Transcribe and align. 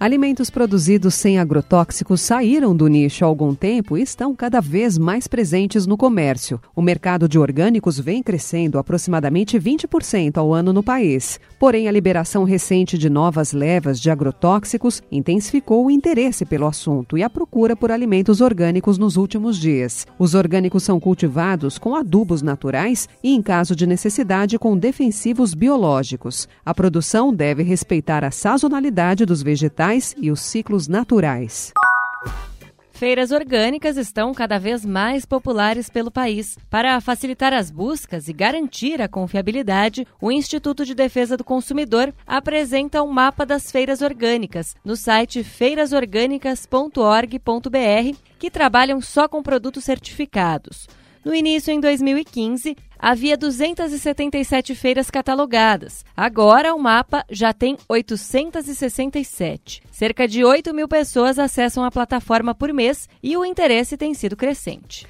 Alimentos 0.00 0.48
produzidos 0.48 1.14
sem 1.14 1.38
agrotóxicos 1.38 2.22
saíram 2.22 2.74
do 2.74 2.88
nicho 2.88 3.22
há 3.22 3.28
algum 3.28 3.54
tempo 3.54 3.98
e 3.98 4.02
estão 4.02 4.34
cada 4.34 4.58
vez 4.58 4.96
mais 4.96 5.28
presentes 5.28 5.86
no 5.86 5.94
comércio. 5.94 6.58
O 6.74 6.80
mercado 6.80 7.28
de 7.28 7.38
orgânicos 7.38 8.00
vem 8.00 8.22
crescendo 8.22 8.78
aproximadamente 8.78 9.60
20% 9.60 10.38
ao 10.38 10.54
ano 10.54 10.72
no 10.72 10.82
país. 10.82 11.38
Porém, 11.58 11.86
a 11.86 11.92
liberação 11.92 12.44
recente 12.44 12.96
de 12.96 13.10
novas 13.10 13.52
levas 13.52 14.00
de 14.00 14.10
agrotóxicos 14.10 15.02
intensificou 15.12 15.84
o 15.84 15.90
interesse 15.90 16.46
pelo 16.46 16.66
assunto 16.66 17.18
e 17.18 17.22
a 17.22 17.28
procura 17.28 17.76
por 17.76 17.92
alimentos 17.92 18.40
orgânicos 18.40 18.96
nos 18.96 19.18
últimos 19.18 19.58
dias. 19.58 20.06
Os 20.18 20.34
orgânicos 20.34 20.82
são 20.82 20.98
cultivados 20.98 21.76
com 21.76 21.94
adubos 21.94 22.40
naturais 22.40 23.06
e, 23.22 23.34
em 23.34 23.42
caso 23.42 23.76
de 23.76 23.86
necessidade, 23.86 24.58
com 24.58 24.78
defensivos 24.78 25.52
biológicos. 25.52 26.48
A 26.64 26.72
produção 26.72 27.34
deve 27.34 27.62
respeitar 27.62 28.24
a 28.24 28.30
sazonalidade 28.30 29.26
dos 29.26 29.42
vegetais 29.42 29.89
e 30.16 30.30
os 30.30 30.40
ciclos 30.40 30.86
naturais. 30.86 31.72
Feiras 32.92 33.30
orgânicas 33.30 33.96
estão 33.96 34.34
cada 34.34 34.58
vez 34.58 34.84
mais 34.84 35.24
populares 35.24 35.88
pelo 35.88 36.10
país. 36.10 36.58
Para 36.68 37.00
facilitar 37.00 37.50
as 37.50 37.70
buscas 37.70 38.28
e 38.28 38.32
garantir 38.32 39.00
a 39.00 39.08
confiabilidade, 39.08 40.06
o 40.20 40.30
Instituto 40.30 40.84
de 40.84 40.94
Defesa 40.94 41.34
do 41.34 41.42
Consumidor 41.42 42.12
apresenta 42.26 43.02
um 43.02 43.10
mapa 43.10 43.46
das 43.46 43.72
feiras 43.72 44.02
orgânicas 44.02 44.76
no 44.84 44.96
site 44.96 45.42
feirasorgânicas.org.br, 45.42 48.18
que 48.38 48.50
trabalham 48.50 49.00
só 49.00 49.26
com 49.26 49.42
produtos 49.42 49.82
certificados. 49.82 50.86
No 51.24 51.34
início, 51.34 51.72
em 51.72 51.80
2015, 51.80 52.76
havia 52.98 53.36
277 53.36 54.74
feiras 54.74 55.10
catalogadas. 55.10 56.04
Agora, 56.16 56.74
o 56.74 56.78
mapa 56.78 57.24
já 57.30 57.52
tem 57.52 57.76
867. 57.88 59.82
Cerca 59.90 60.26
de 60.26 60.44
8 60.44 60.72
mil 60.72 60.88
pessoas 60.88 61.38
acessam 61.38 61.84
a 61.84 61.90
plataforma 61.90 62.54
por 62.54 62.72
mês 62.72 63.08
e 63.22 63.36
o 63.36 63.44
interesse 63.44 63.96
tem 63.96 64.14
sido 64.14 64.36
crescente. 64.36 65.06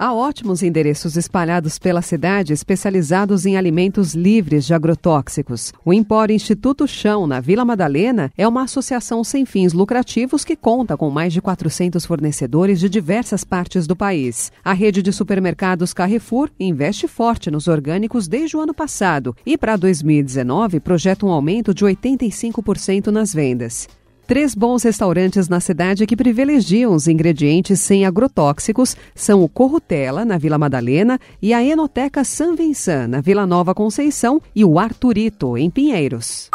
Há 0.00 0.14
ótimos 0.14 0.62
endereços 0.62 1.16
espalhados 1.16 1.76
pela 1.76 2.00
cidade 2.02 2.52
especializados 2.52 3.44
em 3.44 3.56
alimentos 3.56 4.14
livres 4.14 4.64
de 4.64 4.72
agrotóxicos. 4.72 5.72
O 5.84 5.92
Empório 5.92 6.32
Instituto 6.32 6.86
Chão, 6.86 7.26
na 7.26 7.40
Vila 7.40 7.64
Madalena, 7.64 8.30
é 8.38 8.46
uma 8.46 8.62
associação 8.62 9.24
sem 9.24 9.44
fins 9.44 9.72
lucrativos 9.72 10.44
que 10.44 10.54
conta 10.54 10.96
com 10.96 11.10
mais 11.10 11.32
de 11.32 11.40
400 11.40 12.06
fornecedores 12.06 12.78
de 12.78 12.88
diversas 12.88 13.42
partes 13.42 13.88
do 13.88 13.96
país. 13.96 14.52
A 14.64 14.72
rede 14.72 15.02
de 15.02 15.12
supermercados 15.12 15.92
Carrefour 15.92 16.48
investe 16.60 17.08
forte 17.08 17.50
nos 17.50 17.66
orgânicos 17.66 18.28
desde 18.28 18.56
o 18.56 18.60
ano 18.60 18.72
passado 18.72 19.34
e, 19.44 19.58
para 19.58 19.74
2019, 19.74 20.78
projeta 20.78 21.26
um 21.26 21.30
aumento 21.30 21.74
de 21.74 21.84
85% 21.84 23.08
nas 23.08 23.34
vendas. 23.34 23.88
Três 24.28 24.54
bons 24.54 24.82
restaurantes 24.82 25.48
na 25.48 25.58
cidade 25.58 26.06
que 26.06 26.14
privilegiam 26.14 26.92
os 26.92 27.08
ingredientes 27.08 27.80
sem 27.80 28.04
agrotóxicos 28.04 28.94
são 29.14 29.42
o 29.42 29.48
Corrutela, 29.48 30.22
na 30.22 30.36
Vila 30.36 30.58
Madalena, 30.58 31.18
e 31.40 31.54
a 31.54 31.64
Enoteca 31.64 32.22
San 32.24 32.54
Vincent, 32.54 33.08
na 33.08 33.22
Vila 33.22 33.46
Nova 33.46 33.74
Conceição, 33.74 34.38
e 34.54 34.66
o 34.66 34.78
Arturito, 34.78 35.56
em 35.56 35.70
Pinheiros. 35.70 36.50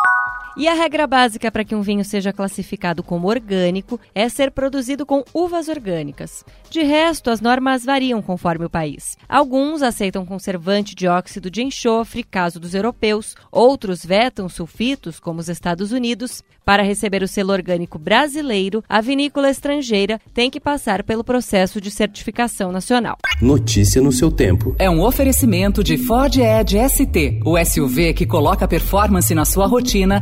E 0.56 0.68
a 0.68 0.76
regra 0.76 1.08
básica 1.08 1.52
para 1.52 1.64
que 1.66 1.74
um 1.74 1.82
vinho 1.82 2.06
seja 2.06 2.32
classificado 2.32 3.02
como 3.02 3.28
orgânico 3.28 4.00
é 4.14 4.30
ser 4.30 4.52
produzido 4.52 5.04
com 5.04 5.24
uvas 5.34 5.68
orgânicas. 5.68 6.46
De 6.70 6.84
resto, 6.84 7.32
as 7.32 7.42
normas 7.42 7.84
variam 7.84 8.22
conforme 8.22 8.66
o 8.66 8.70
país. 8.70 9.18
Alguns 9.28 9.82
aceitam 9.82 10.24
conservante 10.28 10.94
de 10.94 11.08
óxido 11.08 11.50
de 11.50 11.64
enxofre, 11.64 12.24
caso 12.24 12.60
dos 12.60 12.76
europeus, 12.76 13.36
outros 13.52 14.06
vetam 14.06 14.48
sulfitos, 14.48 15.20
como 15.20 15.40
os 15.40 15.50
Estados 15.50 15.92
Unidos. 15.92 16.44
Para 16.64 16.84
receber 16.84 17.24
o 17.24 17.28
selo 17.28 17.52
orgânico 17.52 17.98
brasileiro, 17.98 18.84
a 18.88 19.02
vinícola 19.02 19.50
estrangeira 19.50 20.22
tem 20.36 20.52
que 20.52 20.60
passar 20.60 21.04
pelo 21.04 21.24
processo 21.24 21.82
de 21.82 21.90
certificação 21.90 22.72
nacional. 22.72 23.18
Notícia 23.42 24.02
no 24.02 24.12
seu 24.12 24.32
tempo. 24.32 24.76
É 24.78 24.90
um 24.90 25.02
oferecimento 25.02 25.84
de 25.84 25.98
Ford 25.98 26.38
Edge 26.38 26.78
ST, 26.88 27.42
o 27.44 27.58
SUV 27.58 28.14
que 28.14 28.26
coloca 28.26 28.68
performance 28.68 29.34
na 29.34 29.46
sua 29.46 29.66
rotina 29.66 30.22